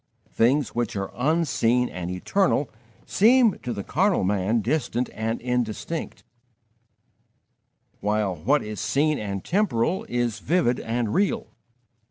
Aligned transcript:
Things 0.31 0.69
which 0.73 0.95
are 0.95 1.11
unseen 1.15 1.87
and 1.87 2.09
eternal 2.09 2.71
seem, 3.05 3.59
to 3.59 3.71
the 3.71 3.83
carnal 3.83 4.23
man, 4.23 4.61
distant 4.61 5.11
and 5.13 5.39
indistinct, 5.39 6.23
while 7.99 8.35
what 8.35 8.63
is 8.63 8.79
seen 8.79 9.19
and 9.19 9.45
temporal 9.45 10.07
is 10.09 10.39
vivid 10.39 10.79
and 10.79 11.13
real. 11.13 11.49